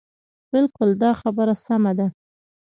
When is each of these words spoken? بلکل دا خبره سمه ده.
بلکل 0.51 0.89
دا 1.01 1.11
خبره 1.21 1.53
سمه 1.65 1.91
ده. 1.97 2.07